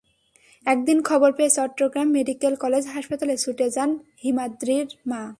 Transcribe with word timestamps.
এদিন 0.65 0.97
খবর 1.01 1.29
পেয়ে 1.37 1.51
চট্টগ্রাম 1.57 2.07
মেডিকেল 2.17 2.53
কলেজ 2.55 2.83
হাসপাতালে 2.87 3.35
ছুটে 3.37 3.67
যান 3.69 3.89
হিমাদ্রীর 4.23 4.87
মা। 5.07 5.21